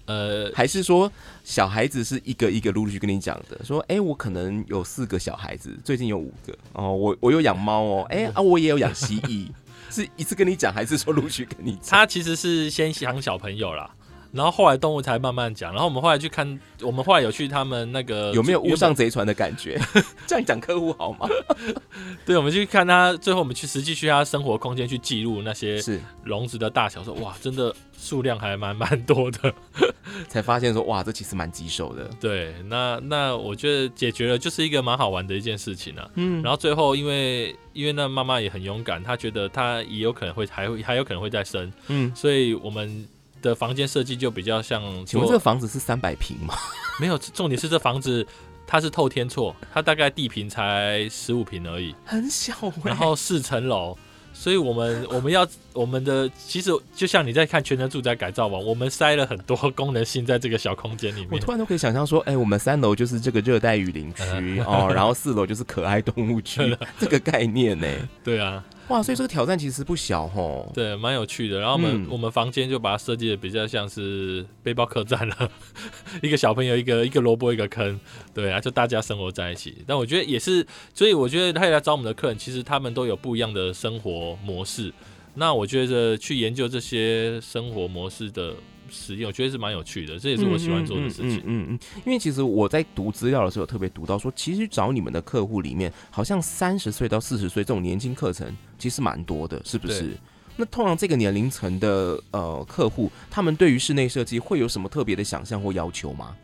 [0.06, 1.12] 呃，还是说
[1.44, 9.46] 小孩子是一个一个陆陆续跟你讲的，说，哎、欸，我可能有四个小孩子，最近有五个哦，我我有养猫哦，哎、欸、啊，我也有养蜥蜴，
[9.90, 11.90] 是一次跟你讲，还是说陆续跟你讲？
[11.90, 13.90] 他其实是先想小朋友啦。
[14.32, 19.80] 然后后来动物才慢慢讲，然后我们后来去看，我们后来有去他们那个有没有误上贼船的感觉？
[20.26, 21.28] 这样讲客户好吗？
[22.24, 29.52] 对，我们去看他，最后我们去实际去他生活空间去记录那些是笼子的大小，说哇，真的数量还蛮蛮多的，
[30.28, 32.08] 才发现说哇，这其实蛮棘手的。
[32.20, 36.08] 对，那那我觉得解决了就是一个蛮好玩的一件事情啊。
[36.14, 43.04] 嗯，然后最后因为因为那妈妈也很勇敢，她觉得她也有可能会还会还有可能会再生，嗯，所以我们。
[43.42, 46.54] 的房间设计就比较像，请问这个房子是三百平吗？
[47.00, 48.26] 没有，重点是这房子
[48.66, 52.72] 它是透天厝，它大概地平才十五平而已，很小，欸。
[52.84, 53.96] 然后四层楼，
[54.32, 61.28] 所以我们 我们要我们的其实就像你在看全能住宅改造网，我们塞了很多功能性在这个小空间里面。
[61.32, 67.88] 我突然都可以想象说，哎、欸，我们三楼就是这个热带雨林区哦，然后四楼就是可爱动物区， 这个概念呢？
[68.22, 68.62] 对啊。
[68.90, 70.68] 哇，所以这个挑战其实不小吼。
[70.74, 71.60] 对，蛮有趣的。
[71.60, 75.50] 然后我们、嗯、我们房间就把它设计的比较像是背包客栈了，
[76.22, 77.98] 一个小朋友一个一个萝卜一个坑，
[78.34, 79.76] 对啊，就大家生活在一起。
[79.86, 84.92] 但我觉得也是，所以我觉得他也来找我们的客人，其实他们都有不一样的生活模式。
[85.34, 88.54] 那我觉得去研究这些生活模式的。
[88.90, 91.38] 实验我觉得是蛮有趣的，这也是我喜欢做的事情。
[91.38, 100.16] 嗯嗯，嗯，嗯，因为其实我在读资料的时候，特别读到说，其实找你们的客户里面，好像三十岁到四十岁这种年轻课程，其实蛮多的，是不是？
[100.56, 106.36] 那通常这个年龄层的呃客户，他们对于室内设计会有什么特别的想象或要求吗？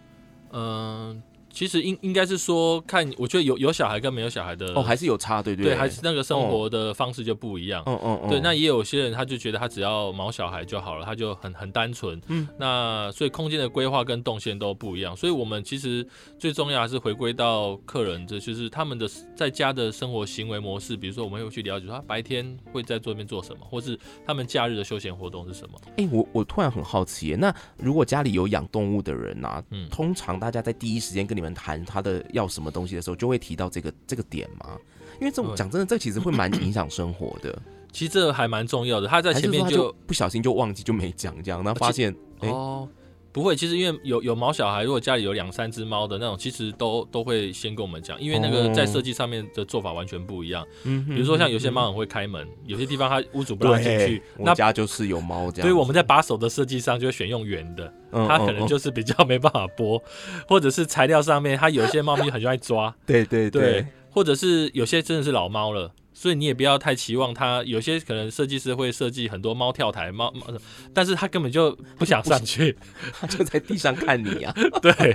[0.52, 1.16] 嗯、呃。
[1.56, 7.82] 其实应应该是说，看我觉得有有小孩跟没有小孩的哦，还是有差，对对，对，还是那个生活的方式就不一样。
[7.86, 8.28] 嗯嗯嗯。
[8.28, 12.20] 对，那也有些人他就觉得他只要毛小孩就好了，他就很很单纯。
[12.28, 12.46] 嗯。
[12.58, 16.06] 那所以空间的规划跟动线都不一样，所以我们其实
[16.38, 20.94] 最重要还是回归到客人，这就是他们的在家的生活行为模式。
[20.94, 25.80] 比如说，我们会去了解他白天会在这边做什么，或是他们假日的休闲活动是什么。
[25.96, 31.45] 哎、欸，我我突然很好奇，那如果家里有养动物的人啊，嗯，通常大家在第一时间跟你们。
[31.54, 34.78] 谈他的要什么东西的时候，就会提到这个这个点嘛，
[35.20, 37.56] 因为这种讲真的，这其实会蛮影响生活的。
[37.92, 42.48] 其实这还蛮重要的，他在前面就，就不小心就忘记就没讲这样，然后发现哎。
[42.48, 42.88] 哦
[43.36, 50.66] 不会，其实因为有有毛小孩，如果家里有两三只猫的那种，其实都都会先跟我们讲，因为那个在设计上面的做法完全不一样。
[50.84, 55.68] 嗯，比如说像有些猫很会开门，有些地方它屋主不让进去，那家就是有猫这样。
[55.68, 60.02] 所以我们在把手的设计上就会选用圆的，它可能就是比较没办法拨，
[60.48, 62.96] 或者是材料上面它有一些猫咪很喜欢抓。
[63.04, 65.92] 对对对，对，或者是有些真的是老猫了。
[66.18, 70.46] 所以你也不要太期望它，有些可能设计师会设计很多猫跳台猫猫，
[70.94, 72.74] 但是他根本就不想上去，
[73.20, 74.54] 他 就在地上看你啊。
[74.80, 75.14] 对，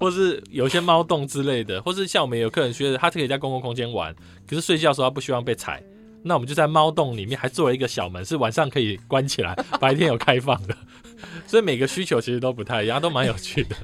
[0.00, 4.16] 或是有些猫洞之类的，或是像我们有客人觉得他可以在公共空间玩，
[4.48, 5.82] 可是睡觉的时候他不希望被踩，
[6.22, 10.74] 那我们就在猫洞里面还做了一个小门，是晚上可以关起来，白天有开放的。
[11.46, 13.76] 所以每个需求其实都不太一样，都蛮有趣的。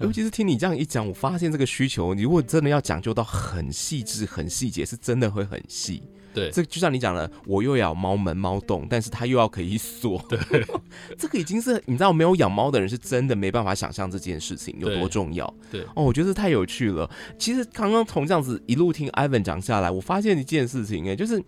[0.00, 6.02] 尤其是听你这样一讲，我发现这个需求，你如果真的要讲究到很细致、很细节，是真的会很细。
[6.34, 10.24] 对，这就像你讲了，我又要猫门、猫洞，但是它又要可以锁。
[10.28, 10.38] 对，
[11.18, 15.52] 这个已经是你知道，没有养猫的人是真的没办法想象这件事情有多重要。
[15.70, 17.10] 对，哦，我觉得太有趣了。
[17.38, 21.42] 其实刚刚从这样子一路听 Ivan 讲下来，我发现一件事情，哎，就是。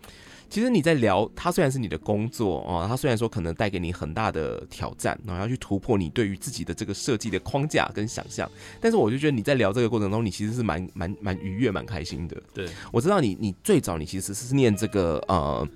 [0.51, 12.37] 其实你在聊，它虽然是你的工作哦，它虽然说可能带给你很大的挑战，然后要去突破你对于自己的这个设计的框架跟想象，但是我就觉得你在聊这个过程中，你其实是蛮蛮蛮愉悦、蛮开心的。
[12.53, 15.67] 对，我知道你，你最早你其实是念这个呃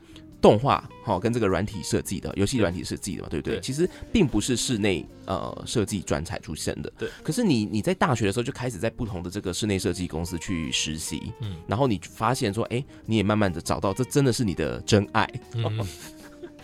[0.44, 3.56] 动画好跟这个软体设计的游戏软体设计的嘛，对不对？
[3.56, 6.92] 对其实并不是室内呃设计专才出身的。
[6.98, 7.08] 对。
[7.22, 15.26] 可是你你在大学的时候就开始在不同的这个室内设计公司去实习，嗯，然后你发现说，哎，你也慢慢的找到这真的是你的真爱。
[15.54, 15.80] 嗯。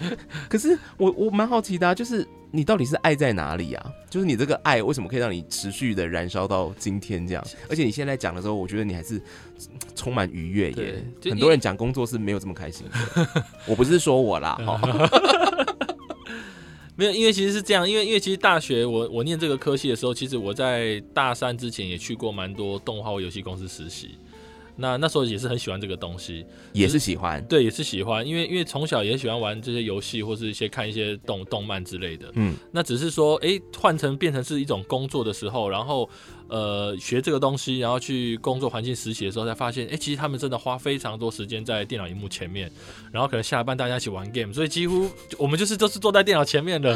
[0.47, 3.93] 可是我我蛮好奇的啊，就是你到底是爱在哪里啊？
[4.09, 7.45] 就是你这个爱为什么可以让你持续的燃烧到今天这样？
[7.69, 9.21] 而且你现在讲的时候，我觉得你还是
[9.95, 11.05] 充满愉悦耶。
[11.25, 13.45] 很多人讲工作是没有这么开心的。
[13.67, 14.81] 我不是说我啦，哈，
[16.97, 24.17] 没有，因为其实是这样，因为因为其实大学我我念这个科系的时候，其实我在大三之前也去过蛮多动画或游戏公司实习。
[24.81, 36.09] 那那时候也是很喜欢这个东西，也是喜欢，对，也是喜欢，因为因为从小也喜欢玩这些游戏或是一些看一些动动漫之类的，嗯，那只是说，哎、欸，换成变成是一种工作的时候，然后
[36.51, 42.71] 呃学这个东西，然后去工作环境实习的时候，才发现，哎、欸，其实他们真的花非常多时间在电脑荧幕前面，
[43.11, 45.09] 然后可能下班大家一起玩 game，所以几乎
[45.39, 46.93] 我们就是都是坐在电脑前面的，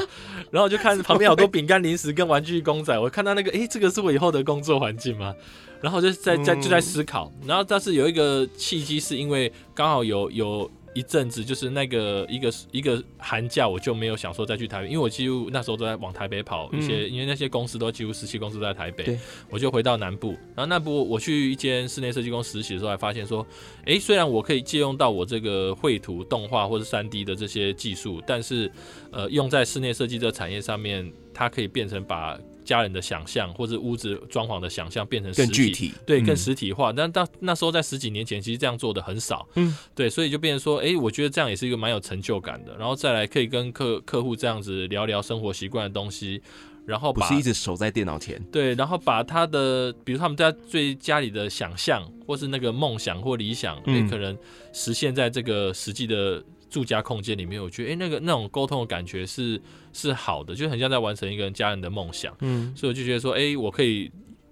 [0.51, 5.35] 然后就看旁边好多饼干、零食跟玩具公仔，我看到那个，哎、欸，这个是我以后的工作环境吗？
[5.81, 19.19] 然后就在在就在思考，然后但是有一个契机，是因为刚好有有一阵子，就是那个一个一个寒假，我就没有想说再去台北，因为我几乎那时候都在往台北跑一些，因为那些公司都几乎实习公司都在台北，
[19.51, 20.31] 我就回到南部。
[20.55, 23.47] 然后那部我去一间室内设计公司实习的时候，还发现说，
[23.87, 28.71] 诶，虽然我可以借用到我这个绘图、动画或者三 D 的这些技术，但是
[29.11, 32.39] 呃，用在室内设计这个产业上面，它可以变成把。
[32.65, 36.91] 家人的想象或者屋子装潢的想象变成实体，更具体，对，更实体化。
[36.91, 42.75] 嗯、但到那时候在十几年前，其实这样做的很少，嗯，对，所以就变成说，哎、欸，我觉得这样也是一个蛮有成就感的。
[42.79, 46.43] 然后再来可以跟客客户这样子聊聊生活习惯的东西，
[46.87, 54.37] 然后把不是一直守在电脑前，对，然后把他的，比如他们家最家里的想象，或是那个梦想或理想，也、可能
[54.73, 56.43] 实现在这个实际的。
[56.75, 62.37] 住家空间里面，我觉得哎、欸，那个那种沟通的感觉是是好的，就很像在完成一个人家人的梦想。
[62.41, 64.11] 嗯，所以我就觉得说，哎、欸，我可以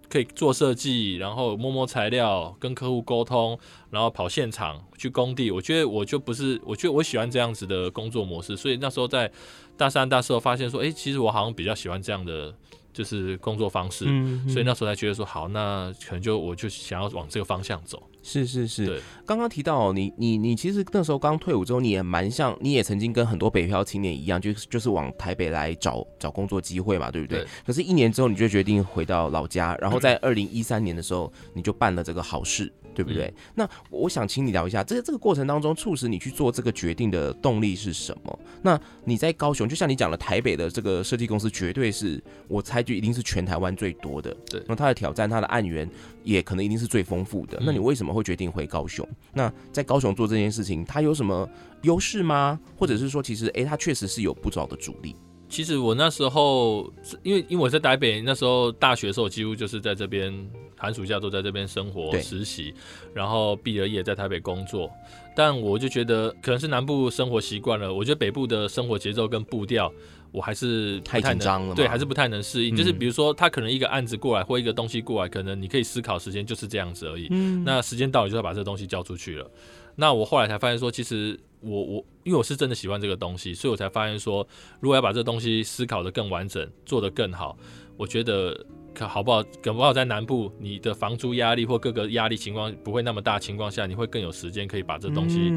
[0.09, 3.59] 可以做设计，然后摸摸材料，跟客户沟通，
[3.91, 5.51] 然后跑现场去工地。
[5.51, 8.57] 我觉得我就不是，我觉得我喜欢这样子的工作模式。
[8.57, 9.29] 所以那时候在
[9.77, 12.55] 大三、大四，后发现说，哎、欸，其实我好像比较喜欢这样的。
[12.95, 18.03] 就是工作方式，嗯嗯，所以那时候才觉得说好，那可能就我就想要往这个方向走。
[18.23, 19.01] 是是是，对。
[19.27, 27.41] 刚刚提到你你你其实那时候刚退伍之后，你也蛮像，你也曾经跟很多北漂青年一样，就就是往台北来找找工作机会嘛，对不对？
[27.41, 27.49] 对。
[27.67, 32.73] 可是，一年之后你就决定回到老家，然后在 二零一三年的时候，你就办了这个好事。
[32.95, 33.25] 对不对？
[33.25, 38.39] 嗯、那我想请你聊一下，这个这个过程当中促使你去做这个决定的动力是什么？
[38.61, 44.37] 那你在高雄，就像你讲的，台北的这个设计公司绝对是我猜就一定是全台湾最多的。
[44.45, 45.89] 对，那它的挑战，它的案源
[46.23, 47.59] 也可能一定是最丰富的。
[47.65, 49.07] 那你为什么会决定回高雄？
[49.11, 51.49] 嗯、那在高雄做这件事情，他有什么
[51.83, 52.59] 优势吗？
[52.77, 55.15] 或者是说，其实诶，他确实是有不少的阻力。
[55.49, 56.91] 其实我那时候，
[57.23, 60.33] 因为因为我在台北，那时候大学的时候，几乎就是在这边
[60.79, 62.73] 寒暑假都在这边生活实习，
[63.13, 64.91] 然后毕了业在台北工作。
[65.37, 69.93] 但我就觉得可能是南部生活习惯了，我觉得北部的生活节奏跟步调，
[70.33, 72.75] 我还是太紧张了，对，还是不太能适应。
[72.75, 77.29] 就是比如说，他可能一个案子过来或一个东西过来，可能你可以思考时间就是这样子而已。
[77.31, 79.51] 嗯，那时间到了就要把这个东西交出去了。
[79.95, 84.47] 那我后来才发现说，其实我我因为我是真的喜欢这个东西，所以我才发现说，
[84.81, 87.57] 如果要把这个东西思考的更完整，做得更好，
[87.99, 88.59] 我觉得
[88.95, 89.43] 可好不好？
[89.63, 95.53] 搞不好在南部，你的房租压力或各个压力情况不会那么大情况下，你会更有时间可以把这东西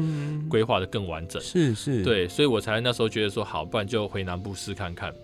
[0.48, 1.40] 规划的更完整。
[1.42, 5.14] 是是，对，所以我才那时候觉得说，好，不然就回南部试看看。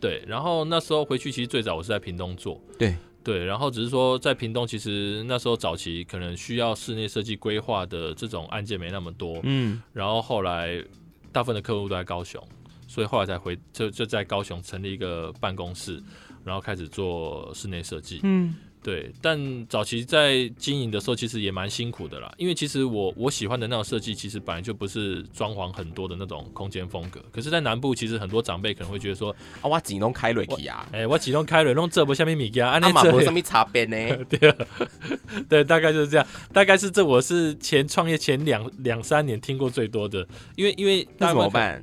[0.00, 2.60] 对，然后那时候回去，其实最早我是在屏东做。
[2.78, 2.94] 对。
[3.24, 10.80] 对，然后只是说在屏东，其实那时候早期可能需要室内设计规划的这种案件没那么多，嗯，然后后来
[11.32, 12.40] 大部分的客户都在高雄，
[12.86, 16.00] 所以后来才回就就在高雄成立一个办公室，
[16.46, 18.54] 然后开始做室内设计，嗯。
[18.82, 22.32] 对，但早期在经营的时候，其实也蛮辛苦的啦。
[22.38, 27.20] 因为其实我我喜欢的那种设计，其实本来就不是装潢很多的那种空间风格。
[27.32, 33.96] 可是，在南部，其实很多长辈可能会觉得说：“啊，我只能开瑞奇啊，哎，我只能开瑞弄这不下面米家，啊，那马不上面差别呢？”
[34.30, 34.54] 对，
[35.48, 36.24] 对，大概就是这样。
[36.52, 40.24] 大概是这，我是前创业前两两三年听过最多的。
[40.54, 41.82] 因为因为那怎么办？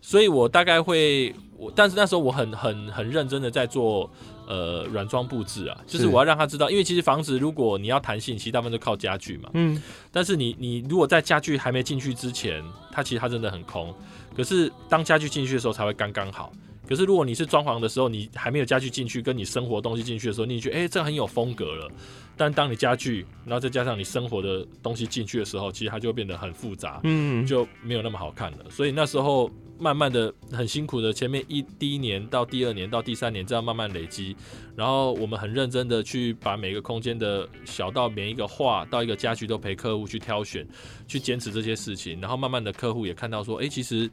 [0.00, 4.10] 所以我大概会我，但是那时候我很很很认真的在做。
[4.48, 9.50] 呃，软装布置啊，就是我要让他知道，因为其实房子如果你要弹性，其实大部分都靠家具嘛。
[9.54, 9.82] 嗯。
[10.12, 13.92] 但是你你如果在家具还没进去之前，它其实它真的很空。
[14.36, 16.52] 可是当家具进去的时候才会刚刚好，
[16.88, 21.90] 可是如果你是装潢的时候，你还没有家具进去，跟你生活东西进去的时候，你觉得哎、欸，这很有风格了。
[22.36, 28.58] 但当你家具，然后再加上你生活的东西进去的时候，其实它就会变得很复杂，嗯，就没有那么好看了。
[28.70, 34.36] 所以那时候慢慢的很辛苦的，前面一第一年到第二年到第三年这样慢慢累积，
[34.74, 40.66] 然后我们很认真的去把每个空间的小到每一个画到一个家具都陪客户去挑选，
[41.06, 44.10] 去坚持这些事情，然后慢慢的客户也看到说，哎、其实。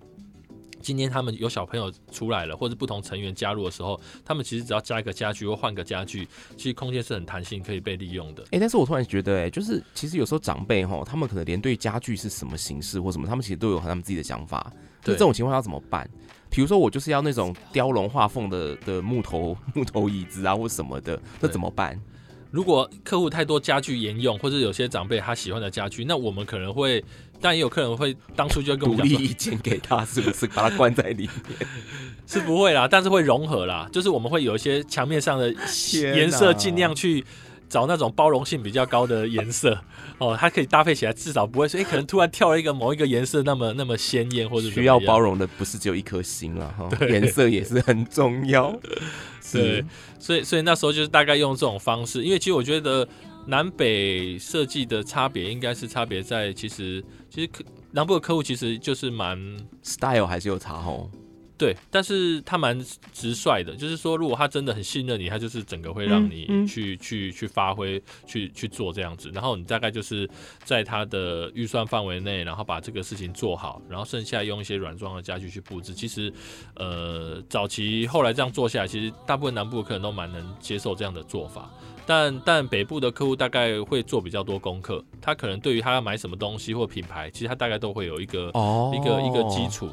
[0.84, 8.44] 今天他们有小朋友出来了，或者不同成员加入的时候，他们其实只要加一个家具或换个家具，其实空间是很弹性，可以被利用的。
[8.44, 14.72] 哎、欸，但是我突然觉得、欸，哎，就是其实有时候长辈哈，他们可能连对家具是什么形式或什么，他们其实都有他们自己的想法。
[15.02, 16.10] 对，这种情况要怎么办？
[16.50, 22.00] 比如说我就是要那种雕龙画凤的的木头木头椅子啊，或什么的，那怎么办？
[22.54, 27.04] 如果客户太多家具沿用，或者有些长辈他喜欢的家具，那我们可能会，
[27.42, 31.30] 但也有客人会当初就跟我们讲，独立意见给他，是不是把他关在里面？
[32.28, 35.52] 是不会啦，但是会融合啦，就是我们会有一些墙面上的
[35.94, 37.26] 颜色，尽量去
[37.74, 39.76] 找那种包容性比较高的颜色
[40.20, 48.80] 哦，它可以搭配起来，至少不会说，哎、欸，可能突然跳了一个某一个颜色那么那么鲜艳，或者需要包容的不是只有一颗心了哈， 颜色也是很重要。
[49.52, 49.84] 对，
[50.20, 53.08] 所以所以那时候就是大概用这种方式，因为其实我觉得
[53.48, 59.38] 南北设计的差别应该是差别在其实其实客南部的客户其实就是蛮
[59.82, 61.10] style 还是有差哦。
[61.56, 62.78] 对，但是他蛮
[63.14, 69.30] 直率的，就是说，如果他真的很信任你，他就是整个会让你去、嗯嗯、去去，发挥，去去做这样子。
[69.34, 70.28] 然后你大概就是
[70.64, 75.94] 在他的预算范围内，然后把这个事情做好，然后剩下用一些软装的家具去布置。
[75.94, 76.34] 其实，
[76.76, 81.70] 呃，早期后来这样做下来，其实大部分南部的客人都蛮能接受这样的做法。
[82.06, 89.90] 但但北部的客户大概会做比较多功课，他可能对于他要买什么东西或品牌，其实他大概都会有一个、哦、一个一个基础。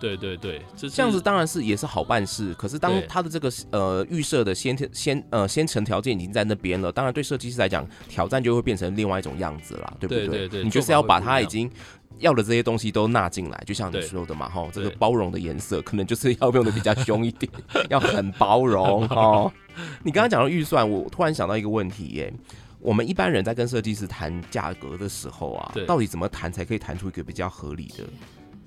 [0.00, 2.52] 对对对，这样子当然是也是好办事。
[2.54, 10.26] 可是当他的这个呃预设的先天先呃先成条件已经在那边了，当然对设计师来讲挑战就会变成另外一种样子了，对不对？
[10.26, 11.70] 对对对，你就是要把他已经
[12.18, 17.50] 要的这些东西都纳进来，就像你说的嘛，哈，这个包容的颜色可能就是要用的比较凶一点，
[17.88, 19.52] 要很包容哦。
[20.04, 22.32] 你刚刚讲到预算，我突然想到一个问题耶，
[22.78, 28.04] 我们一般人在跟设计师谈价格的时候啊，到底怎么谈才可以谈出一个比较合理的？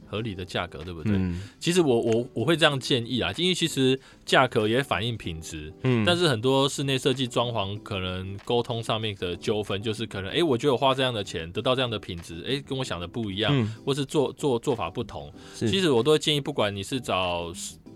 [0.07, 1.13] 合理的价格，对不对？
[1.15, 5.73] 嗯、其实我我我会这样建议啊，因为其实价格也反映品质。
[5.83, 15.31] 嗯，但是很多室内设计装潢可能沟通上面的纠纷，就是可能哎、欸，我觉得我花这样的钱得到这样的品质，哎、欸，跟我想的不一样，嗯、或是做做做法不同。
[15.53, 17.51] 其实我都会建议，不管你是找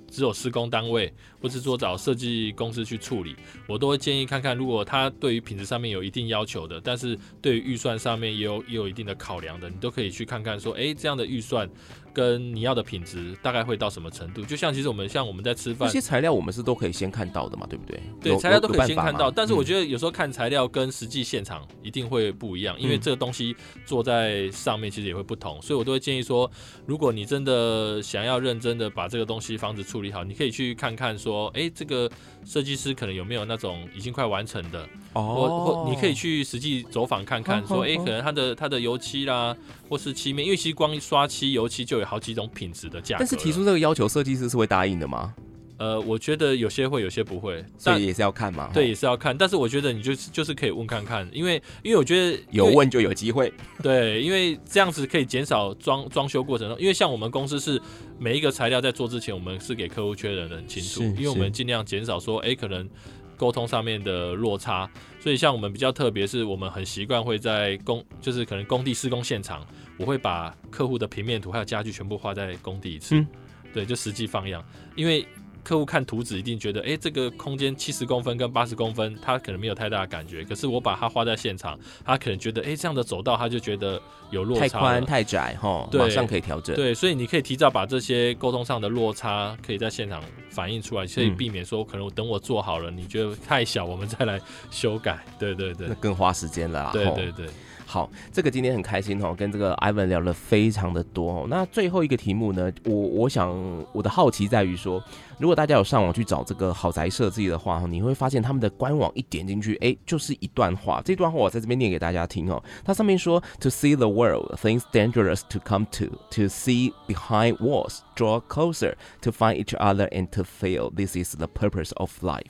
[0.09, 3.33] 只有施工单位，或是说找设计公司去处理，
[3.65, 11.69] 我都会建议看看，如果他对于品质上面有一定要求的，但是对于预算上面也有也有一定的考量的，你都可以去看看说，哎、欸，这样的预算。
[12.13, 14.43] 跟你要的品质大概会到什么程度？
[14.43, 18.01] 就像其实我们像我们在吃饭，这些材料我们是都可以先看到的嘛，对不对？
[18.21, 19.31] 对，材料都可以先看到。
[19.31, 23.55] 但是我觉得有时候看材料跟实际现场一定会不一样，因为这个东西
[23.85, 25.61] 做在上面其实也会不同。
[25.61, 26.49] 所以我都会建议说，
[26.85, 32.09] 如果你真的想要认真的把这个东西房子处理好，你可以去看看说，哎，这个
[32.45, 39.55] 设计师可能有没有那种已经快完成的哦，或或你可以去实际走访看看，说，哎，可能他的他的油漆啦，
[39.87, 45.33] 或是漆面，因为其实光刷漆油漆就有好几种品质的价格，但是提出这个要求，设计师是会答应的吗？
[45.77, 48.69] 呃，我觉得有些会，有些不会，所以也是要看嘛。
[48.71, 49.35] 对，也是要看。
[49.35, 53.51] 但是我觉得你就是就是可以问看看，因为因为我觉得有问就有机会。
[53.81, 57.81] 对，因为这样子可以减少装装修过程中，因为像我们公司是
[58.19, 62.87] 每一个材料在做之前，我们是给客户确认的很清楚，因为我们尽量减少说，哎、欸，可能
[63.35, 64.87] 沟通上面的落差。
[65.19, 69.65] 所以像我们比较特别，是我们很习惯会在工，就是可能工地施工现场。
[70.01, 73.27] 我会把客户的平面图还有家具全部画在工地一次，嗯、
[73.73, 74.61] 对，就实际放样，
[74.95, 75.25] 因为。
[75.63, 80.43] 客户看图纸一定觉得，哎、欸，这个空间七十公分跟八十公分，他可能没有太大的感觉。
[80.43, 86.75] 可是我把它画在现场，他可能觉得，哎、欸，这样的走道他就觉得有落差，太宽太窄，哈，马上可以调整。
[86.75, 94.41] 对，所以你可以提早把这些沟通上的落差可以在现场反映出来，所以避免说可能我等我做好了，你觉得太小，我们再来
[94.71, 95.23] 修改。
[95.37, 96.89] 对对对，那更花时间了。
[96.91, 97.45] 对对对。
[97.91, 101.45] 好，这个今天很开心哦，跟这个 Ivan 聊了非常的多哦。
[101.49, 103.53] 那最后一个题目呢，我我想
[103.91, 105.03] 我的好奇在于说，
[105.37, 111.01] 如果大家有上网去找这个豪宅设计的话，你会发现他们的官网一点进去，哎，就是一段话。
[111.03, 112.63] 这段话我在这边念给大家听哦。
[112.85, 116.05] 它上面说：To see the world, things dangerous to come to.
[116.05, 118.93] To see behind walls, draw closer.
[119.23, 122.45] To find each other and to feel this is the purpose of life。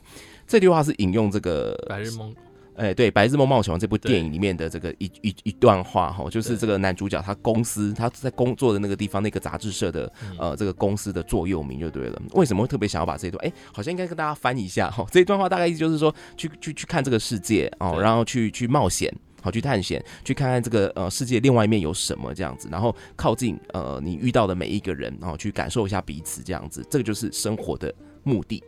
[0.46, 2.36] 这句话是引用这个白日梦。
[2.76, 12.22] 哎，对，《白日梦冒险王》这部电影里面的这个一一一段话哈，就是这个男主角他公司他在工作的那个地方那个杂志社的呃这个公司的座右铭就对了。
[12.34, 13.46] 为什么会特别想要把这一段？
[13.46, 15.06] 哎，好像应该跟大家翻一下哈。
[15.12, 27.94] 这一段话大概意思就是说，去去去看这个世界哦，然后去去冒险，好去探险，去看看这个呃世界另外一面有什么这样子，然后靠近呃你遇到的每一个人，然后去感受一下彼此这样子，这个就是生活的
[28.24, 28.64] 目的。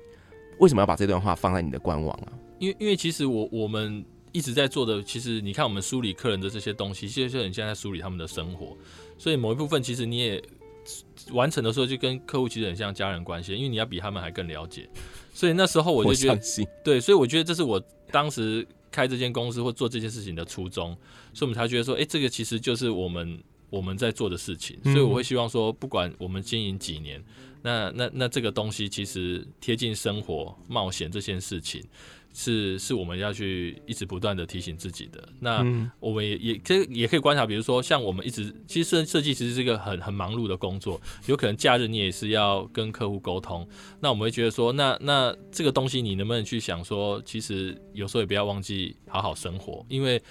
[0.60, 2.42] 为什么要把这段话放在你的官网啊？
[2.64, 8.78] 因为因为其实我我们一直在做的，其实你看我们梳理客人的这些东西，其实就是你现在在梳理他们的生活，
[9.18, 10.41] 所以某一部分其实你也
[11.32, 14.89] 完成的时候，就跟客户其实很像家人关系，因为你要比他们还更了解。
[15.34, 16.41] 所以那时候我就觉得，
[16.86, 20.95] 对，所以我觉得这是我当时开这间公司或做这件事情的初衷，
[21.34, 27.22] 所以我们才觉得说，哎，这个其实就是我们我们在做的事情，所以我会希望说，不管我们经营几年。
[27.66, 31.82] 那那那这个东西其实贴近生活、冒险这件事情，
[32.34, 35.23] 是是我们要去一直不断的提醒自己的。
[35.39, 35.63] 那
[35.99, 43.67] 我们也也可以也可以观察，比如说像我们一直其实设设计其实是一个很很忙碌的工作，有可能假日你也是要跟客户沟通。
[43.99, 50.21] 那我们会觉得说，那那这个东西你能不能去想说，其实有时候也不要忘记好好生活，因为。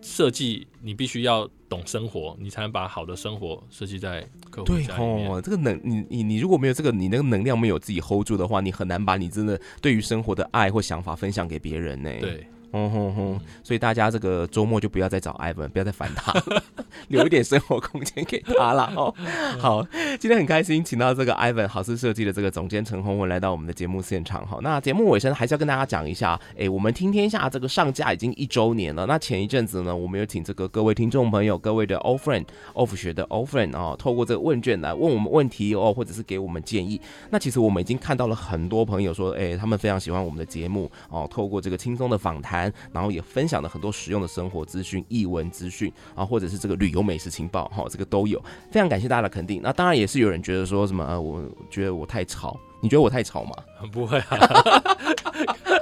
[0.00, 4.20] 设计你必须要懂生活，你才能把好的生活设计在
[4.50, 4.66] 客户。
[4.66, 12.10] 对哦，这个能你你你如果没有这个，你那个能量没有自己 hold 住的话，你很难把你真的对于生活的爱或想法分享给别人呢。
[12.20, 12.46] 对。
[12.72, 16.62] 嗯哼哼，所以大家这个周末就不要再找 Ivan，不要再烦他了，
[17.08, 19.14] 留一点生活空间给他了哦。
[19.58, 19.82] 好，
[20.20, 24.60] 今天很开心，请到这个 Ivan 好事设计的这个总监陈宏文来到我们的节目现场好。
[24.60, 29.06] 那节目尾声还是要跟大家讲一下，哎，我们听天下这个上架已经一周年了。
[29.06, 37.00] 那前一阵子呢，我们有请这个各位听众朋友、各位的 old friend，off 学的 old friend 啊，透过这个问卷来问我们问题哦，或者是给我们建议。
[37.30, 42.57] 那其实我们已经看到了很多朋友说，哎，他们非常喜欢我们的节目哦，透过这个轻松的访谈，
[42.92, 43.22] 然后也。
[43.28, 48.42] 分享了很多实用的生活资讯、译文资讯啊，或者是这个旅游美食情报，哈，这个都有。
[48.70, 49.60] 非常感谢大家的肯定。
[49.62, 53.52] 那当然也是有人觉得说什么，呃，我觉得我太吵，你觉得我太吵吗？
[53.92, 54.38] 不会啊。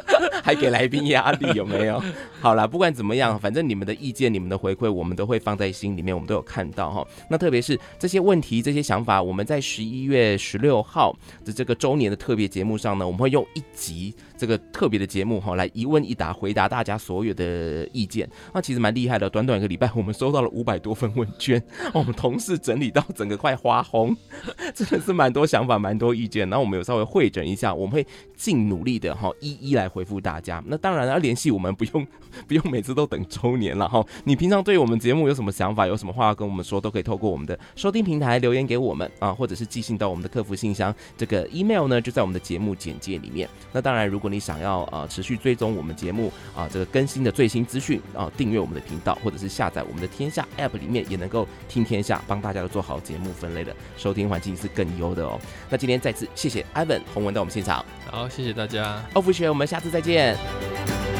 [0.46, 2.00] 还给来宾压力有没有？
[2.40, 7.04] 好啦，不管怎么样，反正你们的意见、你们的回馈，我们都会放在心里面，我们都有看到哈。
[7.28, 11.12] 那特别是这些问题、这些想法，我们在十一月十六号
[11.44, 18.30] 的这个周年的特别节目上呢，我们会用一集这个特别的节目哈，来一问一答，回答大家所有的意见。
[18.54, 21.60] 那其实蛮厉害的，短短一个礼拜，我们收到了五百多份问卷，
[21.92, 24.16] 我们同事整理到整个快花红，
[24.72, 26.48] 真的是蛮多想法、蛮多意见。
[26.48, 30.35] 然后我们有稍微会诊一下，我们会尽努力的哈，一一来回复大。
[30.36, 32.06] 大家，那当然要联系我们，不用
[32.46, 34.04] 不用每次都等周年了哈。
[34.24, 40.94] 你平常对我们节目有什么想法，有什么话要跟我们说，都可以透过我们的收听平台留言给我们啊，或者是寄信到我们的客服信箱。
[41.16, 43.48] 这个 email 呢就在我们的节目简介里面。
[43.72, 55.40] 那当然，如果你想要啊持续追踪我们节目啊这个更新的最新资讯啊，订阅我们的频道，或者是下载我们的天下 app 里面也能够听天下，帮大家都做好节目分类的收听环境是更优的哦。
[55.70, 57.82] 那今天再次谢谢 Ivan 宏文到我们现场。
[58.10, 59.02] 好，谢谢大家。
[59.14, 60.25] 欧福学，我们下次再见。
[60.26, 61.15] it.